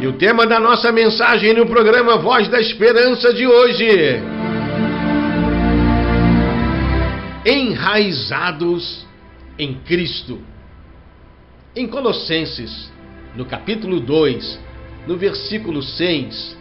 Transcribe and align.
E 0.00 0.06
o 0.06 0.14
tema 0.14 0.46
da 0.46 0.58
nossa 0.58 0.90
mensagem 0.90 1.52
no 1.52 1.66
programa 1.66 2.16
Voz 2.16 2.48
da 2.48 2.58
Esperança 2.58 3.34
de 3.34 3.46
hoje: 3.46 3.86
Enraizados 7.44 9.06
em 9.58 9.74
Cristo. 9.74 10.40
Em 11.76 11.86
Colossenses, 11.86 12.90
no 13.36 13.44
capítulo 13.44 14.00
2, 14.00 14.58
no 15.06 15.18
versículo 15.18 15.82
6, 15.82 16.56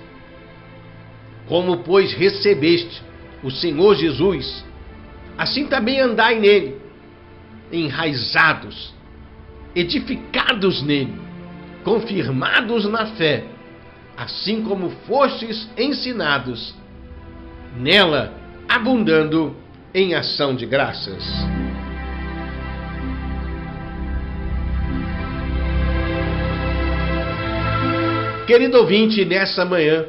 como 1.47 1.77
pois 1.77 2.11
recebeste 2.11 3.01
o 3.41 3.49
Senhor 3.49 3.95
Jesus, 3.95 4.65
assim 5.37 5.65
também 5.65 6.01
andai 6.01 6.37
nele, 6.37 6.75
enraizados, 7.71 8.93
edificados 9.73 10.83
nele 10.83 11.28
confirmados 11.83 12.85
na 12.85 13.05
fé, 13.07 13.45
assim 14.17 14.63
como 14.63 14.89
fostes 15.07 15.69
ensinados, 15.77 16.75
nela 17.77 18.33
abundando 18.67 19.55
em 19.93 20.13
ação 20.13 20.55
de 20.55 20.65
graças. 20.65 21.23
Querido 28.45 28.79
ouvinte, 28.79 29.23
nessa 29.25 29.63
manhã, 29.63 30.05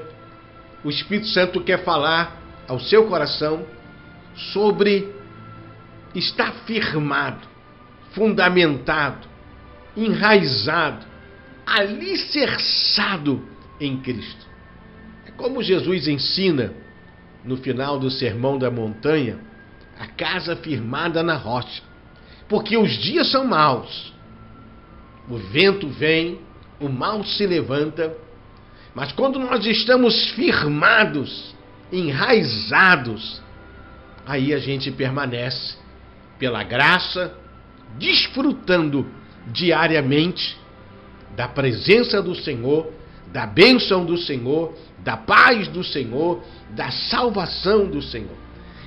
o 0.83 0.89
Espírito 0.89 1.27
Santo 1.27 1.61
quer 1.61 1.85
falar 1.85 2.41
ao 2.66 2.80
seu 2.80 3.07
coração 3.07 3.66
sobre 4.35 5.15
estar 6.15 6.52
firmado, 6.66 7.47
fundamentado, 8.13 9.29
enraizado 9.95 11.10
alicerçado 11.67 13.43
em 13.81 13.97
Cristo. 13.99 14.47
É 15.27 15.30
como 15.30 15.63
Jesus 15.63 16.09
ensina 16.09 16.73
no 17.45 17.57
final 17.57 17.99
do 17.99 18.11
Sermão 18.11 18.59
da 18.59 18.71
Montanha, 18.71 19.39
a 19.99 20.07
casa 20.07 20.57
firmada 20.57 21.23
na 21.23 21.37
rocha. 21.37 21.83
Porque 22.49 22.77
os 22.77 22.93
dias 22.99 23.30
são 23.30 23.45
maus. 23.45 24.13
O 25.29 25.37
vento 25.37 25.89
vem, 25.89 26.41
o 26.80 26.89
mal 26.89 27.25
se 27.25 27.47
levanta, 27.47 28.17
mas 28.95 29.13
quando 29.13 29.39
nós 29.39 29.65
estamos 29.65 30.30
firmados, 30.30 31.55
enraizados, 31.93 33.41
aí 34.27 34.52
a 34.52 34.59
gente 34.59 34.91
permanece 34.91 35.77
pela 36.39 36.65
graça, 36.65 37.35
desfrutando 37.99 39.07
diariamente 39.47 40.59
da 41.37 41.49
presença 41.49 42.21
do 42.23 42.35
Senhor, 42.35 42.93
da 43.33 43.47
bênção 43.47 44.05
do 44.05 44.17
Senhor, 44.17 44.75
da 44.99 45.17
paz 45.17 45.69
do 45.69 45.83
Senhor, 45.83 46.43
da 46.71 46.91
salvação 46.91 47.87
do 47.87 48.03
Senhor. 48.03 48.37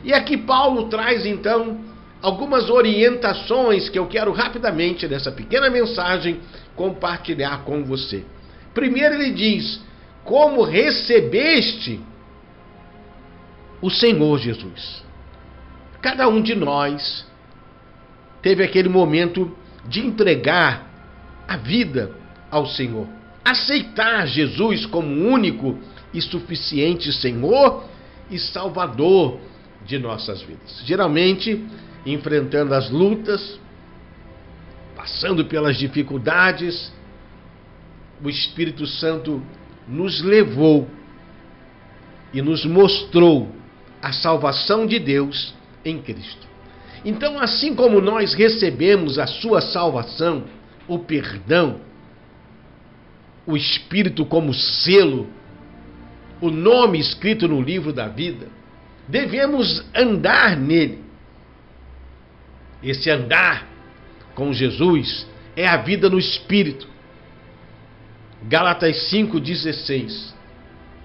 E 0.04 0.14
aqui 0.14 0.38
Paulo 0.38 0.90
traz 0.90 1.26
então 1.26 1.80
algumas 2.22 2.70
orientações 2.70 3.90
que 3.90 3.98
eu 3.98 4.08
quero 4.08 4.32
rapidamente 4.32 5.08
nessa 5.08 5.32
pequena 5.32 5.70
mensagem 5.70 6.40
compartilhar 6.76 7.64
com 7.64 7.84
você. 7.84 8.24
Primeiro 8.74 9.16
ele 9.16 9.32
diz: 9.32 9.82
como 10.24 10.64
recebeste 10.64 12.00
o 13.82 13.90
Senhor 13.90 14.40
Jesus. 14.40 15.04
Cada 16.02 16.28
um 16.28 16.42
de 16.42 16.56
nós 16.56 17.26
teve 18.42 18.64
aquele 18.64 18.90
momento 18.90 19.56
de 19.86 20.00
entregar 20.00 20.90
a 21.48 21.58
vida 21.58 22.23
ao 22.54 22.68
Senhor. 22.68 23.08
Aceitar 23.44 24.28
Jesus 24.28 24.86
como 24.86 25.28
único 25.28 25.78
e 26.14 26.22
suficiente 26.22 27.12
Senhor 27.12 27.84
e 28.30 28.38
Salvador 28.38 29.40
de 29.86 29.98
nossas 29.98 30.42
vidas. 30.44 30.82
Geralmente, 30.86 31.66
enfrentando 32.06 32.74
as 32.76 32.90
lutas, 32.90 33.60
passando 34.96 35.46
pelas 35.46 35.78
dificuldades, 35.78 36.94
o 38.24 38.30
Espírito 38.30 38.86
Santo 38.86 39.42
nos 39.88 40.22
levou 40.22 40.88
e 42.34 42.42
nos 42.42 42.66
mostrou 42.66 43.52
a 44.02 44.14
salvação 44.14 44.86
de 44.86 45.00
Deus 45.00 45.54
em 45.84 46.00
Cristo. 46.00 46.48
Então, 47.04 47.40
assim 47.40 47.76
como 47.76 48.00
nós 48.00 48.34
recebemos 48.34 49.20
a 49.20 49.28
sua 49.28 49.60
salvação, 49.60 50.46
o 50.88 51.00
perdão, 51.00 51.82
o 53.46 53.58
Espírito 53.58 54.26
como 54.26 54.54
selo, 54.54 55.28
o 56.42 56.50
nome 56.50 57.00
escrito 57.00 57.48
no 57.48 57.62
livro 57.62 57.94
da 57.94 58.08
vida, 58.08 58.48
devemos 59.08 59.86
andar 59.96 60.58
nele. 60.58 61.04
Esse 62.82 63.10
andar 63.10 63.68
com 64.36 64.52
Jesus 64.52 65.28
é 65.56 65.68
a 65.68 65.78
vida 65.78 66.10
no 66.10 66.20
Espírito. 66.20 66.88
Gálatas 68.44 69.10
5,16. 69.12 70.34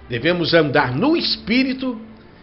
Devemos 0.09 0.54
andar 0.54 0.94
no 0.94 1.16
Espírito 1.16 2.00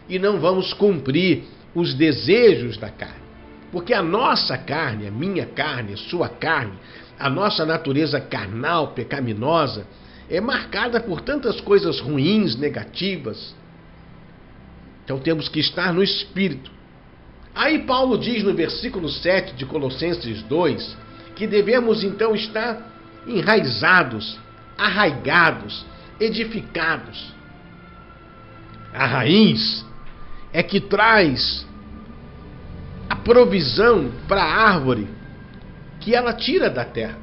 e 0.08 0.18
não 0.20 0.40
vamos 0.40 0.74
cumprir 0.74 1.44
os 1.74 1.94
desejos 1.94 2.78
da 2.78 2.90
carne. 2.90 3.26
Porque 3.72 3.94
a 3.94 4.02
nossa 4.02 4.58
carne, 4.58 5.08
a 5.08 5.12
minha 5.12 5.46
carne, 5.46 5.94
a 5.94 5.98
sua 5.98 6.30
carne, 6.30 6.74
a 7.20 7.30
nossa 7.30 7.66
natureza 7.66 8.20
carnal, 8.20 8.90
pecaminosa, 8.90 9.88
é 10.30 10.42
marcada 10.42 11.00
por 11.00 11.22
tantas 11.22 11.62
coisas 11.62 12.00
ruins, 12.00 12.56
negativas. 12.56 13.56
Então 15.04 15.20
temos 15.20 15.48
que 15.48 15.60
estar 15.60 15.94
no 15.94 16.04
espírito. 16.04 16.72
Aí 17.54 17.80
Paulo 17.80 18.18
diz 18.18 18.44
no 18.44 18.54
versículo 18.54 19.08
7 19.08 19.56
de 19.56 19.66
Colossenses 19.66 20.42
2 20.44 20.98
que 21.36 21.46
devemos 21.46 22.04
então 22.04 22.34
estar 22.34 22.92
enraizados, 23.28 24.40
arraigados, 24.78 25.86
edificados. 26.20 27.34
A 28.94 29.06
raiz 29.06 29.86
é 30.54 30.64
que 30.64 30.80
traz 30.80 31.68
a 33.10 33.16
provisão 33.16 34.12
para 34.28 34.42
a 34.42 34.70
árvore 34.70 35.08
que 36.06 36.14
ela 36.14 36.34
tira 36.34 36.70
da 36.70 36.86
terra. 36.86 37.18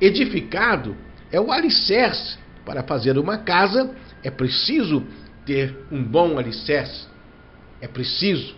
Edificado 0.00 0.96
é 1.30 1.38
o 1.38 1.52
alicerce. 1.52 2.38
Para 2.64 2.82
fazer 2.82 3.18
uma 3.18 3.36
casa 3.36 3.94
é 4.24 4.30
preciso 4.30 5.04
ter 5.44 5.76
um 5.90 6.02
bom 6.02 6.38
alicerce. 6.38 7.06
É 7.82 7.86
preciso, 7.86 8.54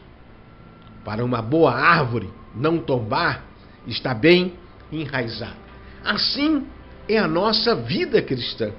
para 1.05 1.25
uma 1.25 1.43
boa 1.43 1.75
árvore 1.75 2.31
não 2.55 2.79
tombar, 2.79 3.45
estar 3.89 4.15
bem 4.15 4.55
enraizada. 4.93 5.57
Assim 6.05 6.65
é 7.09 7.19
a 7.19 7.27
nossa 7.27 7.75
vida 7.75 8.23
cristã. 8.23 8.71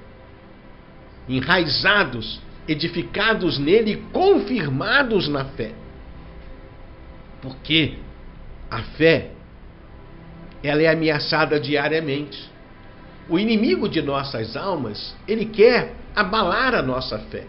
Enraizados, 1.28 2.40
edificados 2.66 3.60
nele 3.60 3.98
confirmados 4.14 5.28
na 5.28 5.44
fé. 5.44 5.74
Porque 7.42 7.96
a 8.72 8.82
fé 8.82 9.35
ela 10.68 10.82
é 10.82 10.88
ameaçada 10.88 11.60
diariamente. 11.60 12.50
O 13.28 13.40
inimigo 13.40 13.90
de 13.90 14.02
nossas 14.02 14.56
almas, 14.56 15.16
ele 15.28 15.46
quer 15.46 15.94
abalar 16.16 16.76
a 16.76 16.82
nossa 16.82 17.20
fé. 17.20 17.46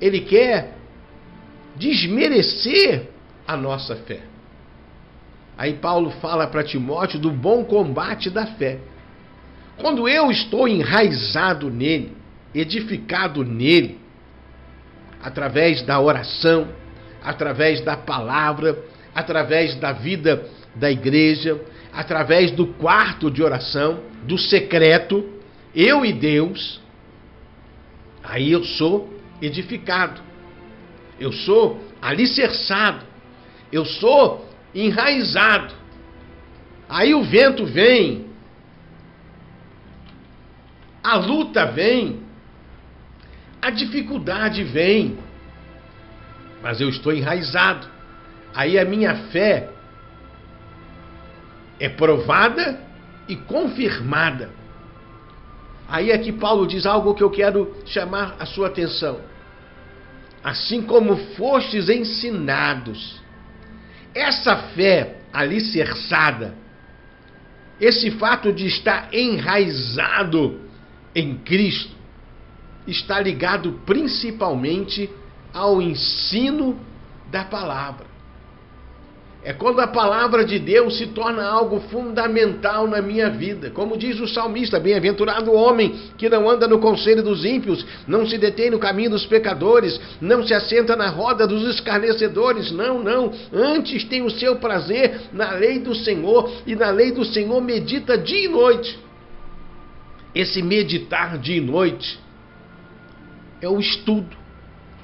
Ele 0.00 0.20
quer 0.20 0.74
desmerecer 1.76 3.08
a 3.46 3.56
nossa 3.56 3.96
fé. 3.96 4.20
Aí 5.56 5.74
Paulo 5.74 6.10
fala 6.10 6.46
para 6.46 6.62
Timóteo 6.62 7.18
do 7.18 7.30
bom 7.30 7.64
combate 7.64 8.30
da 8.30 8.46
fé. 8.46 8.78
Quando 9.78 10.08
eu 10.08 10.30
estou 10.30 10.68
enraizado 10.68 11.70
nele, 11.70 12.16
edificado 12.54 13.44
nele, 13.44 13.98
através 15.22 15.82
da 15.82 16.00
oração, 16.00 16.68
através 17.24 17.80
da 17.80 17.96
palavra, 17.96 18.78
através 19.14 19.74
da 19.76 19.92
vida 19.92 20.48
da 20.74 20.90
igreja, 20.90 21.60
através 21.92 22.50
do 22.50 22.66
quarto 22.66 23.30
de 23.30 23.42
oração, 23.42 24.00
do 24.24 24.38
secreto, 24.38 25.28
eu 25.74 26.04
e 26.04 26.12
Deus, 26.12 26.80
aí 28.22 28.52
eu 28.52 28.64
sou 28.64 29.12
edificado, 29.40 30.20
eu 31.18 31.32
sou 31.32 31.80
alicerçado, 32.00 33.04
eu 33.70 33.84
sou 33.84 34.48
enraizado. 34.74 35.74
Aí 36.88 37.14
o 37.14 37.22
vento 37.22 37.64
vem, 37.64 38.26
a 41.02 41.16
luta 41.16 41.66
vem, 41.66 42.20
a 43.60 43.70
dificuldade 43.70 44.62
vem, 44.64 45.18
mas 46.62 46.80
eu 46.80 46.88
estou 46.88 47.12
enraizado. 47.12 47.86
Aí 48.54 48.78
a 48.78 48.84
minha 48.84 49.14
fé 49.30 49.70
é 51.80 51.88
provada 51.88 52.80
e 53.28 53.34
confirmada. 53.34 54.50
Aí 55.88 56.10
é 56.10 56.18
que 56.18 56.32
Paulo 56.32 56.66
diz 56.66 56.86
algo 56.86 57.14
que 57.14 57.22
eu 57.22 57.30
quero 57.30 57.74
chamar 57.84 58.36
a 58.38 58.46
sua 58.46 58.68
atenção. 58.68 59.20
Assim 60.42 60.82
como 60.82 61.16
fostes 61.36 61.88
ensinados, 61.88 63.20
essa 64.14 64.56
fé 64.74 65.16
alicerçada, 65.32 66.54
esse 67.80 68.10
fato 68.12 68.52
de 68.52 68.66
estar 68.66 69.12
enraizado 69.12 70.60
em 71.14 71.36
Cristo, 71.38 71.94
está 72.86 73.20
ligado 73.20 73.80
principalmente 73.84 75.10
ao 75.52 75.80
ensino 75.80 76.78
da 77.30 77.44
palavra. 77.44 78.12
É 79.44 79.52
quando 79.52 79.80
a 79.80 79.88
palavra 79.88 80.44
de 80.44 80.56
Deus 80.56 80.98
se 80.98 81.08
torna 81.08 81.44
algo 81.44 81.80
fundamental 81.90 82.86
na 82.86 83.02
minha 83.02 83.28
vida. 83.28 83.70
Como 83.70 83.98
diz 83.98 84.20
o 84.20 84.28
salmista: 84.28 84.78
Bem-aventurado 84.78 85.50
o 85.50 85.54
homem 85.54 85.98
que 86.16 86.28
não 86.28 86.48
anda 86.48 86.68
no 86.68 86.78
conselho 86.78 87.24
dos 87.24 87.44
ímpios, 87.44 87.84
não 88.06 88.24
se 88.24 88.38
detém 88.38 88.70
no 88.70 88.78
caminho 88.78 89.10
dos 89.10 89.26
pecadores, 89.26 90.00
não 90.20 90.46
se 90.46 90.54
assenta 90.54 90.94
na 90.94 91.08
roda 91.08 91.44
dos 91.44 91.64
escarnecedores. 91.74 92.70
Não, 92.70 93.02
não. 93.02 93.32
Antes 93.52 94.04
tem 94.04 94.22
o 94.22 94.30
seu 94.30 94.56
prazer 94.56 95.22
na 95.32 95.50
lei 95.50 95.80
do 95.80 95.92
Senhor 95.92 96.48
e 96.64 96.76
na 96.76 96.90
lei 96.90 97.10
do 97.10 97.24
Senhor 97.24 97.60
medita 97.60 98.16
dia 98.16 98.44
e 98.44 98.48
noite. 98.48 98.96
Esse 100.32 100.62
meditar 100.62 101.36
dia 101.36 101.56
e 101.56 101.60
noite 101.60 102.16
é 103.60 103.68
o 103.68 103.80
estudo, 103.80 104.36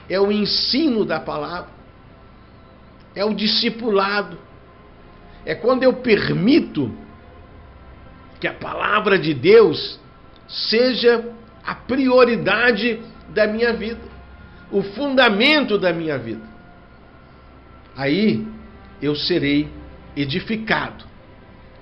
é 0.08 0.20
o 0.20 0.32
ensino 0.32 1.05
da 1.05 1.20
palavra 1.20 1.78
é 3.19 3.25
o 3.25 3.34
discipulado. 3.34 4.38
É 5.44 5.55
quando 5.55 5.82
eu 5.82 5.94
permito 5.94 6.93
que 8.38 8.46
a 8.46 8.55
palavra 8.55 9.19
de 9.19 9.34
Deus 9.34 9.99
seja 10.46 11.25
a 11.64 11.75
prioridade 11.75 13.00
da 13.31 13.46
minha 13.46 13.72
vida, 13.72 14.00
o 14.70 14.82
fundamento 14.82 15.76
da 15.78 15.93
minha 15.93 16.16
vida. 16.16 16.46
Aí 17.96 18.46
eu 19.02 19.16
serei 19.16 19.69
edificado, 20.16 21.04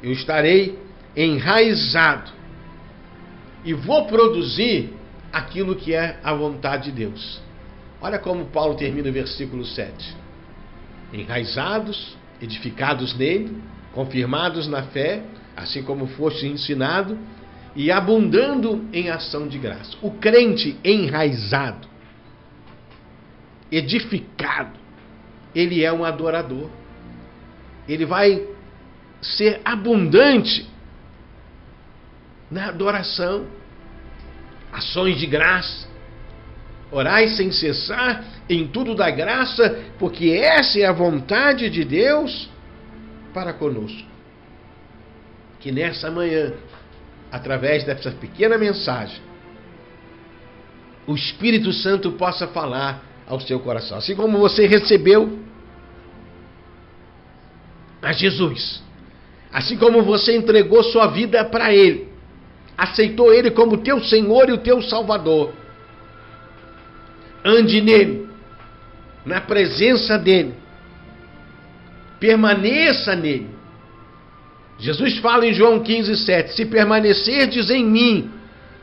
eu 0.03 0.13
estarei 0.13 0.79
enraizado 1.15 2.31
e 3.63 3.75
vou 3.75 4.07
produzir 4.07 4.95
aquilo 5.31 5.77
que 5.77 5.95
é 5.95 6.19
a 6.25 6.33
vontade 6.33 6.91
de 6.91 6.93
Deus. 6.93 7.46
Olha 8.01 8.19
como 8.19 8.47
Paulo 8.47 8.75
termina 8.75 9.09
o 9.09 9.13
versículo 9.13 9.65
7 9.65 10.27
enraizados, 11.13 12.17
edificados 12.41 13.15
nele, 13.17 13.57
confirmados 13.93 14.67
na 14.69 14.83
fé, 14.83 15.23
assim 15.57 15.83
como 15.83 16.07
foste 16.07 16.47
ensinado, 16.47 17.19
e 17.75 17.91
abundando 17.91 18.87
em 18.93 19.11
ação 19.11 19.47
de 19.47 19.59
graça. 19.59 19.97
O 20.03 20.11
crente 20.11 20.77
enraizado, 20.85 21.87
edificado, 23.71 24.79
ele 25.55 25.85
é 25.85 25.93
um 25.93 26.05
adorador. 26.05 26.69
Ele 27.89 28.05
vai 28.05 28.47
ser 29.23 29.61
abundante 29.65 30.69
na 32.51 32.69
adoração, 32.69 33.47
ações 34.73 35.19
de 35.19 35.27
graça. 35.27 35.87
Orai 36.91 37.29
sem 37.29 37.51
cessar, 37.51 38.25
em 38.49 38.67
tudo 38.69 38.95
da 38.95 39.11
graça, 39.11 39.85
porque 39.99 40.31
essa 40.31 40.79
é 40.79 40.85
a 40.85 40.93
vontade 40.93 41.69
de 41.69 41.85
Deus 41.85 42.49
para 43.35 43.53
conosco. 43.53 44.07
Que 45.59 45.73
nessa 45.73 46.11
manhã, 46.11 46.53
através 47.31 47.83
dessa 47.85 48.13
pequena 48.13 48.57
mensagem, 48.57 49.21
o 51.07 51.15
Espírito 51.15 51.73
Santo 51.73 52.13
possa 52.13 52.47
falar 52.47 53.03
ao 53.27 53.41
seu 53.41 53.59
coração. 53.59 53.99
Assim 53.99 54.15
como 54.15 54.39
você 54.39 54.67
recebeu 54.67 55.41
a 58.01 58.13
Jesus, 58.13 58.81
assim 59.53 59.77
como 59.77 60.03
você 60.03 60.37
entregou 60.37 60.85
sua 60.85 61.09
vida 61.09 61.45
para 61.45 61.75
Ele, 61.75 62.09
aceitou 62.79 63.33
Ele 63.33 63.51
como 63.51 63.79
teu 63.79 64.01
Senhor 64.05 64.49
e 64.49 64.53
o 64.53 64.59
teu 64.59 64.81
Salvador 64.83 65.66
ande 67.47 67.81
nele, 67.81 68.29
na 69.25 69.41
presença 69.41 70.19
dele, 70.19 70.55
permaneça 72.19 73.15
nele. 73.15 73.49
Jesus 74.79 75.19
fala 75.19 75.47
em 75.47 75.55
João 75.55 75.81
15, 75.81 76.17
7: 76.17 76.55
Se 76.55 76.67
permanecerdes 76.67 77.71
em 77.71 77.85
mim 77.85 78.31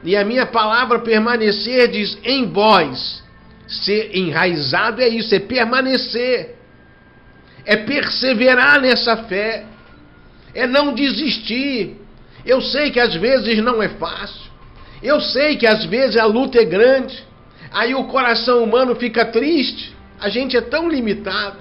e 0.03 0.15
a 0.15 0.25
minha 0.25 0.45
palavra 0.45 0.99
permanecerdes 0.99 2.17
em 2.23 2.49
vós, 2.49 3.23
ser 3.67 4.15
enraizado 4.15 5.01
é 5.01 5.07
isso, 5.07 5.33
é 5.33 5.39
permanecer, 5.39 6.55
é 7.65 7.77
perseverar 7.77 8.81
nessa 8.81 9.17
fé, 9.23 9.65
é 10.53 10.67
não 10.67 10.93
desistir. 10.93 11.97
Eu 12.45 12.61
sei 12.61 12.91
que 12.91 12.99
às 12.99 13.15
vezes 13.15 13.57
não 13.59 13.81
é 13.81 13.87
fácil, 13.87 14.51
eu 15.01 15.21
sei 15.21 15.55
que 15.55 15.65
às 15.65 15.85
vezes 15.85 16.17
a 16.17 16.25
luta 16.25 16.59
é 16.59 16.65
grande, 16.65 17.23
Aí 17.73 17.95
o 17.95 18.03
coração 18.05 18.63
humano 18.63 18.95
fica 18.95 19.25
triste. 19.25 19.93
A 20.19 20.29
gente 20.29 20.55
é 20.55 20.61
tão 20.61 20.87
limitado. 20.87 21.57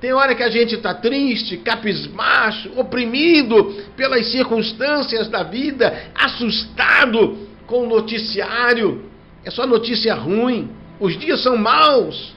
Tem 0.00 0.12
hora 0.12 0.34
que 0.34 0.42
a 0.42 0.50
gente 0.50 0.74
está 0.74 0.94
triste, 0.94 1.58
capismacho, 1.58 2.72
oprimido 2.76 3.84
pelas 3.96 4.26
circunstâncias 4.26 5.28
da 5.28 5.44
vida, 5.44 6.10
assustado 6.14 7.38
com 7.66 7.84
o 7.84 7.88
noticiário. 7.88 9.04
É 9.44 9.50
só 9.50 9.64
notícia 9.66 10.14
ruim. 10.14 10.70
Os 10.98 11.16
dias 11.18 11.40
são 11.42 11.56
maus. 11.56 12.34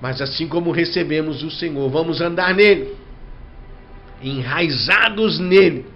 Mas 0.00 0.20
assim 0.20 0.46
como 0.46 0.70
recebemos 0.70 1.42
o 1.42 1.50
Senhor, 1.50 1.88
vamos 1.88 2.20
andar 2.20 2.54
nele, 2.54 2.94
enraizados 4.22 5.38
nele, 5.40 5.86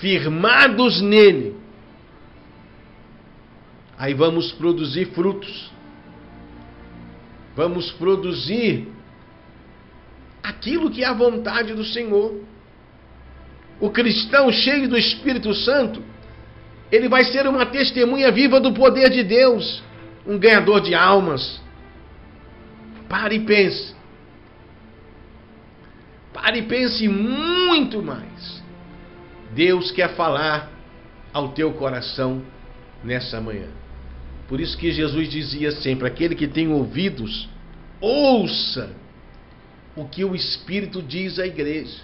firmados 0.00 1.00
nele, 1.00 1.54
aí 4.02 4.14
vamos 4.14 4.50
produzir 4.50 5.12
frutos. 5.14 5.70
Vamos 7.54 7.92
produzir 7.92 8.88
aquilo 10.42 10.90
que 10.90 11.04
é 11.04 11.06
a 11.06 11.12
vontade 11.12 11.72
do 11.72 11.84
Senhor. 11.84 12.42
O 13.78 13.90
cristão 13.90 14.50
cheio 14.50 14.88
do 14.88 14.98
Espírito 14.98 15.54
Santo, 15.54 16.02
ele 16.90 17.08
vai 17.08 17.22
ser 17.22 17.46
uma 17.46 17.64
testemunha 17.64 18.32
viva 18.32 18.58
do 18.58 18.72
poder 18.72 19.08
de 19.08 19.22
Deus, 19.22 19.84
um 20.26 20.36
ganhador 20.36 20.80
de 20.80 20.96
almas. 20.96 21.62
Pare 23.08 23.36
e 23.36 23.40
pense. 23.44 23.94
Pare 26.32 26.58
e 26.58 26.62
pense 26.62 27.06
muito 27.06 28.02
mais. 28.02 28.64
Deus 29.52 29.92
quer 29.92 30.16
falar 30.16 30.68
ao 31.32 31.50
teu 31.50 31.72
coração 31.74 32.42
nessa 33.04 33.40
manhã. 33.40 33.68
Por 34.52 34.60
isso 34.60 34.76
que 34.76 34.92
Jesus 34.92 35.30
dizia 35.30 35.70
sempre: 35.70 36.06
aquele 36.06 36.34
que 36.34 36.46
tem 36.46 36.68
ouvidos, 36.68 37.48
ouça 37.98 38.90
o 39.96 40.04
que 40.04 40.22
o 40.26 40.36
Espírito 40.36 41.00
diz 41.00 41.38
à 41.38 41.46
igreja. 41.46 41.98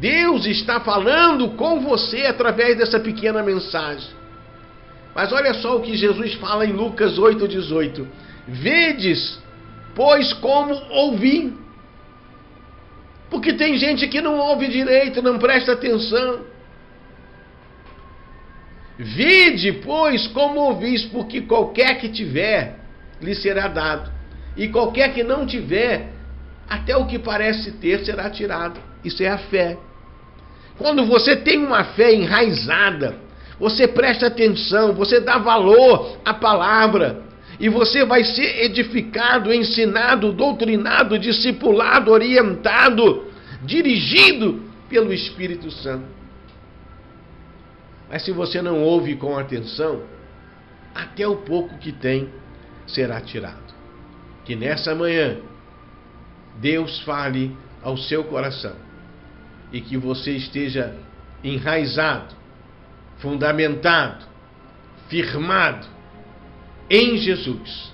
Deus 0.00 0.46
está 0.46 0.80
falando 0.80 1.50
com 1.50 1.80
você 1.80 2.24
através 2.24 2.78
dessa 2.78 2.98
pequena 2.98 3.42
mensagem. 3.42 4.08
Mas 5.14 5.34
olha 5.34 5.52
só 5.52 5.76
o 5.76 5.82
que 5.82 5.94
Jesus 5.94 6.32
fala 6.32 6.64
em 6.64 6.72
Lucas 6.72 7.18
8,18: 7.18 8.06
Vedes, 8.48 9.38
pois, 9.94 10.32
como 10.32 10.72
ouvi. 10.92 11.52
Porque 13.28 13.52
tem 13.52 13.76
gente 13.76 14.08
que 14.08 14.22
não 14.22 14.38
ouve 14.38 14.66
direito, 14.68 15.20
não 15.20 15.38
presta 15.38 15.72
atenção. 15.72 16.53
Vide, 18.98 19.72
pois, 19.84 20.26
como 20.28 20.60
ouvis, 20.60 21.04
porque 21.06 21.40
qualquer 21.40 21.98
que 21.98 22.08
tiver, 22.08 22.78
lhe 23.20 23.34
será 23.34 23.66
dado, 23.66 24.10
e 24.56 24.68
qualquer 24.68 25.12
que 25.12 25.24
não 25.24 25.46
tiver, 25.46 26.12
até 26.68 26.96
o 26.96 27.06
que 27.06 27.18
parece 27.18 27.72
ter 27.72 28.04
será 28.04 28.30
tirado. 28.30 28.80
Isso 29.04 29.22
é 29.22 29.28
a 29.28 29.38
fé. 29.38 29.76
Quando 30.78 31.04
você 31.06 31.36
tem 31.36 31.58
uma 31.58 31.84
fé 31.84 32.14
enraizada, 32.14 33.16
você 33.58 33.86
presta 33.86 34.26
atenção, 34.26 34.94
você 34.94 35.20
dá 35.20 35.38
valor 35.38 36.18
à 36.24 36.34
palavra, 36.34 37.22
e 37.58 37.68
você 37.68 38.04
vai 38.04 38.24
ser 38.24 38.64
edificado, 38.64 39.52
ensinado, 39.52 40.32
doutrinado, 40.32 41.18
discipulado, 41.18 42.10
orientado, 42.10 43.28
dirigido 43.62 44.62
pelo 44.88 45.12
Espírito 45.12 45.70
Santo. 45.70 46.23
Mas 48.14 48.22
se 48.22 48.30
você 48.30 48.62
não 48.62 48.80
ouve 48.80 49.16
com 49.16 49.36
atenção, 49.36 50.04
até 50.94 51.26
o 51.26 51.38
pouco 51.38 51.76
que 51.78 51.90
tem 51.90 52.28
será 52.86 53.20
tirado. 53.20 53.74
Que 54.44 54.54
nessa 54.54 54.94
manhã 54.94 55.38
Deus 56.60 57.00
fale 57.00 57.56
ao 57.82 57.96
seu 57.96 58.22
coração 58.22 58.76
e 59.72 59.80
que 59.80 59.96
você 59.96 60.30
esteja 60.30 60.96
enraizado 61.42 62.36
fundamentado, 63.18 64.24
firmado 65.08 65.88
em 66.88 67.16
Jesus. 67.16 67.92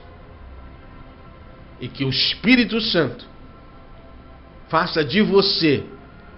E 1.81 1.89
que 1.89 2.05
o 2.05 2.11
Espírito 2.11 2.79
Santo 2.79 3.25
faça 4.69 5.03
de 5.03 5.23
você 5.23 5.83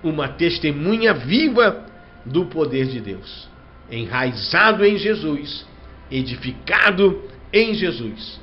uma 0.05 0.29
testemunha 0.29 1.13
viva 1.13 1.85
do 2.25 2.47
poder 2.47 2.87
de 2.87 3.01
Deus, 3.01 3.51
enraizado 3.91 4.85
em 4.85 4.97
Jesus, 4.97 5.67
edificado 6.11 7.23
em 7.53 7.75
Jesus. 7.75 8.41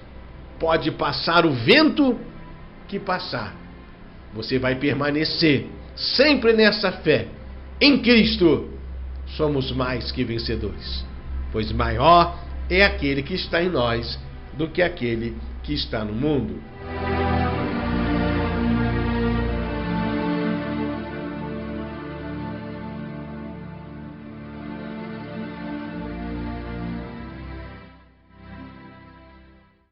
Pode 0.60 0.92
passar 0.92 1.46
o 1.46 1.54
vento 1.54 2.20
que 2.88 3.00
passar, 3.00 3.56
você 4.34 4.58
vai 4.58 4.76
permanecer 4.76 5.68
sempre 5.96 6.54
nessa 6.54 6.92
fé. 6.92 7.28
Em 7.80 8.00
Cristo 8.00 8.70
somos 9.28 9.72
mais 9.72 10.12
que 10.12 10.24
vencedores, 10.24 11.06
pois 11.52 11.72
maior 11.72 12.38
é 12.70 12.84
aquele 12.84 13.24
que 13.24 13.36
está 13.36 13.64
em 13.64 13.70
nós 13.70 14.20
do 14.54 14.68
que 14.68 14.82
aquele 14.82 15.36
que 15.64 15.74
está 15.74 16.04
no 16.04 16.14
mundo. 16.14 16.62